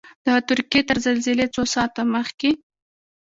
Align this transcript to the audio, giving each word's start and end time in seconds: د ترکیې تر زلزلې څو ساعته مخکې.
د 0.25 0.27
ترکیې 0.47 0.81
تر 0.89 0.97
زلزلې 1.05 1.45
څو 1.55 1.63
ساعته 1.73 2.01
مخکې. 2.13 2.51